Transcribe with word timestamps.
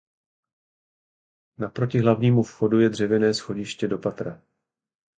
Naproti 1.57 1.99
hlavnímu 1.99 2.43
vchodu 2.43 2.79
je 2.79 2.89
dřevěné 2.89 3.33
schodiště 3.33 3.87
do 3.87 3.97
patra. 3.97 4.41